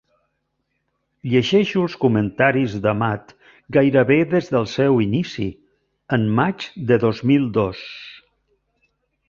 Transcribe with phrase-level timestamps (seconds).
[1.33, 3.35] Llegeixo els comentaris d'Amat
[3.77, 5.47] gairebé des del seu inici,
[6.19, 7.87] en maig de dos mil dos.